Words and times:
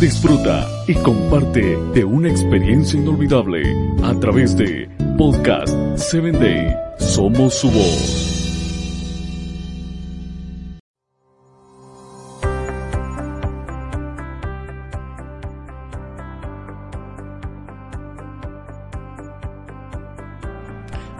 Disfruta 0.00 0.68
y 0.86 0.94
comparte 0.94 1.76
de 1.94 2.04
una 2.04 2.28
experiencia 2.28 2.98
inolvidable 2.98 3.62
a 4.02 4.12
través 4.20 4.56
de 4.56 4.88
Podcast 5.16 5.74
7 5.96 6.32
Day. 6.32 6.74
Somos 6.98 7.54
su 7.54 7.70
voz. 7.70 8.34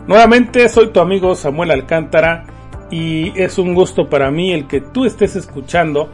Nuevamente 0.06 0.68
soy 0.68 0.88
tu 0.88 1.00
amigo 1.00 1.34
Samuel 1.34 1.70
Alcántara 1.70 2.44
y 2.90 3.32
es 3.40 3.58
un 3.58 3.74
gusto 3.74 4.10
para 4.10 4.30
mí 4.30 4.52
el 4.52 4.66
que 4.66 4.82
tú 4.82 5.06
estés 5.06 5.34
escuchando 5.34 6.10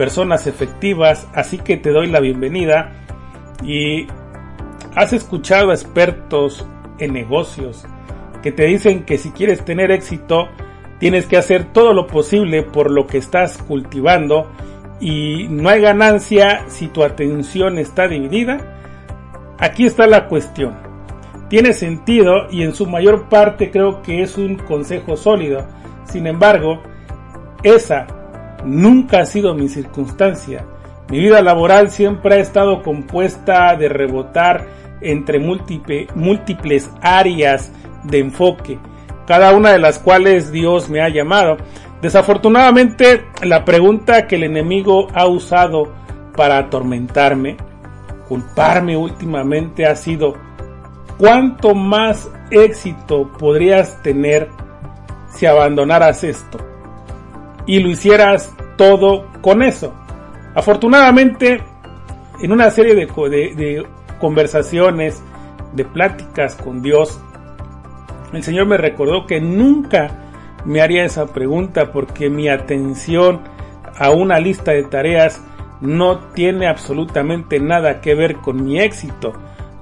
personas 0.00 0.46
efectivas, 0.46 1.28
así 1.34 1.58
que 1.58 1.76
te 1.76 1.90
doy 1.90 2.06
la 2.06 2.20
bienvenida 2.20 2.90
y 3.62 4.06
has 4.94 5.12
escuchado 5.12 5.72
a 5.72 5.74
expertos 5.74 6.66
en 6.98 7.12
negocios 7.12 7.84
que 8.42 8.50
te 8.50 8.64
dicen 8.64 9.04
que 9.04 9.18
si 9.18 9.30
quieres 9.30 9.62
tener 9.62 9.90
éxito 9.90 10.48
tienes 11.00 11.26
que 11.26 11.36
hacer 11.36 11.64
todo 11.74 11.92
lo 11.92 12.06
posible 12.06 12.62
por 12.62 12.90
lo 12.90 13.06
que 13.06 13.18
estás 13.18 13.58
cultivando 13.58 14.50
y 15.00 15.48
no 15.50 15.68
hay 15.68 15.82
ganancia 15.82 16.64
si 16.68 16.88
tu 16.88 17.04
atención 17.04 17.76
está 17.76 18.08
dividida. 18.08 18.56
Aquí 19.58 19.84
está 19.84 20.06
la 20.06 20.28
cuestión 20.28 20.74
tiene 21.50 21.74
sentido 21.74 22.48
y 22.50 22.62
en 22.62 22.74
su 22.74 22.86
mayor 22.86 23.28
parte 23.28 23.70
creo 23.70 24.00
que 24.00 24.22
es 24.22 24.38
un 24.38 24.54
consejo 24.56 25.18
sólido. 25.18 25.66
Sin 26.04 26.26
embargo, 26.26 26.80
esa 27.62 28.06
nunca 28.64 29.20
ha 29.20 29.26
sido 29.26 29.54
mi 29.54 29.68
circunstancia. 29.68 30.64
Mi 31.10 31.18
vida 31.18 31.42
laboral 31.42 31.90
siempre 31.90 32.36
ha 32.36 32.38
estado 32.38 32.82
compuesta 32.82 33.74
de 33.76 33.88
rebotar 33.88 34.66
entre 35.00 35.38
múltiples 35.38 36.90
áreas 37.00 37.72
de 38.04 38.18
enfoque, 38.18 38.78
cada 39.26 39.54
una 39.54 39.72
de 39.72 39.78
las 39.78 39.98
cuales 39.98 40.52
Dios 40.52 40.88
me 40.88 41.00
ha 41.00 41.08
llamado. 41.08 41.56
Desafortunadamente, 42.00 43.24
la 43.42 43.64
pregunta 43.64 44.26
que 44.26 44.36
el 44.36 44.44
enemigo 44.44 45.08
ha 45.14 45.26
usado 45.26 45.92
para 46.36 46.58
atormentarme, 46.58 47.56
culparme 48.28 48.96
últimamente 48.96 49.86
ha 49.86 49.96
sido, 49.96 50.34
¿Cuánto 51.18 51.74
más 51.74 52.30
éxito 52.50 53.30
podrías 53.38 54.02
tener 54.02 54.48
si 55.28 55.44
abandonaras 55.44 56.24
esto 56.24 56.69
y 57.70 57.80
lo 57.80 57.90
hicieras 57.90 58.54
todo 58.76 59.26
con 59.40 59.62
eso? 59.62 59.94
Afortunadamente, 60.54 61.62
en 62.42 62.52
una 62.52 62.70
serie 62.70 62.94
de, 62.94 63.86
conversaciones, 64.18 65.22
de 65.72 65.84
pláticas 65.84 66.56
con 66.56 66.82
Dios, 66.82 67.20
el 68.32 68.42
Señor 68.42 68.66
me 68.66 68.76
recordó 68.76 69.26
que 69.26 69.40
nunca 69.40 70.30
me 70.64 70.80
haría 70.80 71.04
esa 71.04 71.26
pregunta 71.26 71.92
porque 71.92 72.28
mi 72.28 72.48
atención 72.48 73.40
a 73.98 74.10
una 74.10 74.40
lista 74.40 74.72
de 74.72 74.84
tareas 74.84 75.42
no 75.80 76.18
tiene 76.34 76.68
absolutamente 76.68 77.60
nada 77.60 78.00
que 78.00 78.14
ver 78.14 78.36
con 78.36 78.64
mi 78.64 78.80
éxito 78.80 79.32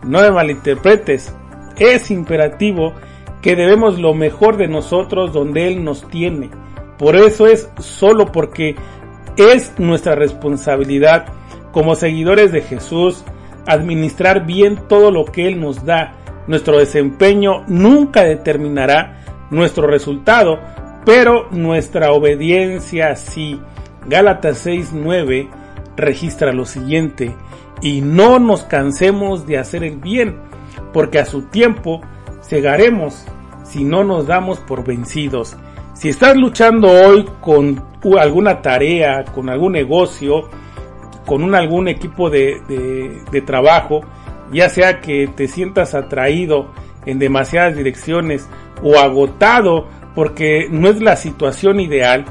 no 0.04 0.20
me 0.20 0.30
malinterpretes, 0.30 1.34
es 1.76 2.10
imperativo 2.10 2.94
que 3.42 3.56
debemos 3.56 3.98
lo 3.98 4.14
mejor 4.14 4.56
de 4.56 4.68
nosotros 4.68 5.32
donde 5.32 5.68
Él 5.68 5.84
nos 5.84 6.06
tiene. 6.08 6.50
Por 6.98 7.16
eso 7.16 7.46
es 7.46 7.70
solo 7.78 8.32
porque 8.32 8.76
es 9.36 9.72
nuestra 9.78 10.14
responsabilidad 10.14 11.26
como 11.72 11.94
seguidores 11.94 12.50
de 12.52 12.62
Jesús 12.62 13.24
administrar 13.66 14.46
bien 14.46 14.80
todo 14.88 15.10
lo 15.10 15.26
que 15.26 15.46
Él 15.46 15.60
nos 15.60 15.84
da. 15.84 16.14
Nuestro 16.46 16.78
desempeño 16.78 17.64
nunca 17.68 18.24
determinará 18.24 19.46
nuestro 19.50 19.86
resultado, 19.86 20.58
pero 21.04 21.48
nuestra 21.50 22.12
obediencia 22.12 23.14
sí. 23.16 23.60
Gálatas 24.06 24.66
6:9 24.66 25.48
registra 25.96 26.52
lo 26.52 26.64
siguiente 26.64 27.36
y 27.82 28.00
no 28.00 28.38
nos 28.38 28.62
cansemos 28.64 29.46
de 29.46 29.58
hacer 29.58 29.84
el 29.84 29.98
bien, 29.98 30.36
porque 30.92 31.18
a 31.18 31.26
su 31.26 31.42
tiempo 31.42 32.00
cegaremos 32.42 33.26
si 33.64 33.84
no 33.84 34.02
nos 34.02 34.26
damos 34.26 34.58
por 34.60 34.84
vencidos. 34.84 35.56
Si 35.98 36.10
estás 36.10 36.36
luchando 36.36 36.88
hoy 36.88 37.28
con 37.40 37.82
alguna 38.20 38.62
tarea, 38.62 39.24
con 39.24 39.48
algún 39.48 39.72
negocio, 39.72 40.48
con 41.26 41.52
algún 41.56 41.88
equipo 41.88 42.30
de, 42.30 42.62
de 43.32 43.40
trabajo, 43.42 44.02
ya 44.52 44.68
sea 44.68 45.00
que 45.00 45.26
te 45.26 45.48
sientas 45.48 45.96
atraído 45.96 46.70
en 47.04 47.18
demasiadas 47.18 47.76
direcciones 47.76 48.48
o 48.80 48.96
agotado 48.96 49.88
porque 50.14 50.68
no 50.70 50.88
es 50.88 51.02
la 51.02 51.16
situación 51.16 51.80
ideal, 51.80 52.24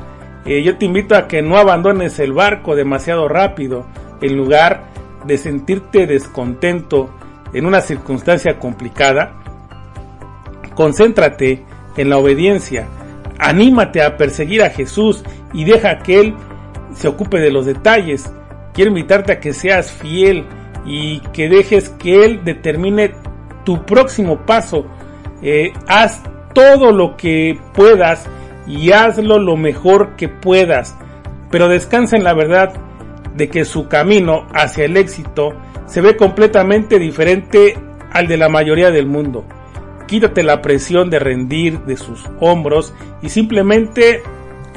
eh, 0.45 0.63
yo 0.63 0.77
te 0.77 0.85
invito 0.85 1.17
a 1.17 1.27
que 1.27 1.41
no 1.41 1.57
abandones 1.57 2.19
el 2.19 2.31
barco 2.31 2.73
demasiado 2.73 3.27
rápido, 3.27 3.85
en 4.21 4.37
lugar 4.37 4.85
de 5.25 5.37
sentirte 5.37 6.07
descontento 6.07 7.09
en 7.51 7.65
una 7.65 7.81
circunstancia 7.81 8.59
complicada, 8.59 9.35
concéntrate 10.73 11.65
en 11.97 12.09
la 12.09 12.17
obediencia, 12.17 12.87
anímate 13.39 14.01
a 14.01 14.17
perseguir 14.17 14.63
a 14.63 14.69
Jesús 14.69 15.23
y 15.53 15.65
deja 15.65 15.99
que 15.99 16.19
Él 16.19 16.35
se 16.93 17.07
ocupe 17.07 17.39
de 17.39 17.51
los 17.51 17.65
detalles. 17.65 18.31
Quiero 18.73 18.89
invitarte 18.89 19.33
a 19.33 19.39
que 19.39 19.53
seas 19.53 19.91
fiel 19.91 20.45
y 20.85 21.19
que 21.33 21.49
dejes 21.49 21.89
que 21.89 22.25
Él 22.25 22.41
determine 22.43 23.13
tu 23.63 23.85
próximo 23.85 24.45
paso. 24.45 24.85
Eh, 25.41 25.73
haz 25.87 26.21
todo 26.53 26.91
lo 26.91 27.17
que 27.17 27.59
puedas 27.73 28.27
y 28.65 28.91
hazlo 28.91 29.39
lo 29.39 29.55
mejor 29.55 30.15
que 30.15 30.27
puedas, 30.29 30.95
pero 31.51 31.67
descansa 31.67 32.17
en 32.17 32.23
la 32.23 32.33
verdad 32.33 32.73
de 33.35 33.49
que 33.49 33.65
su 33.65 33.87
camino 33.87 34.47
hacia 34.53 34.85
el 34.85 34.97
éxito 34.97 35.53
se 35.85 36.01
ve 36.01 36.17
completamente 36.17 36.99
diferente 36.99 37.77
al 38.11 38.27
de 38.27 38.37
la 38.37 38.49
mayoría 38.49 38.91
del 38.91 39.05
mundo. 39.05 39.45
Quítate 40.07 40.41
la 40.41 40.61
presión 40.61 41.09
de 41.09 41.19
rendir 41.19 41.81
de 41.81 41.97
sus 41.97 42.23
hombros 42.39 42.93
y 43.21 43.29
simplemente 43.29 44.23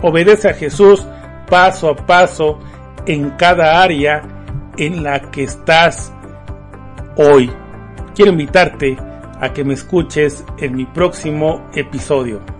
obedece 0.02 0.48
a 0.48 0.54
Jesús 0.54 1.06
paso 1.48 1.88
a 1.88 1.96
paso 1.96 2.58
en 3.06 3.30
cada 3.30 3.82
área 3.82 4.22
en 4.76 5.02
la 5.02 5.30
que 5.30 5.44
estás 5.44 6.12
hoy. 7.16 7.50
Quiero 8.14 8.32
invitarte 8.32 8.96
a 9.40 9.52
que 9.52 9.64
me 9.64 9.74
escuches 9.74 10.44
en 10.58 10.76
mi 10.76 10.84
próximo 10.86 11.70
episodio. 11.74 12.59